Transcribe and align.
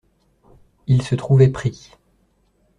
Ils 0.87 1.03
se 1.03 1.13
trouvaient 1.13 1.51
pris. 1.51 1.91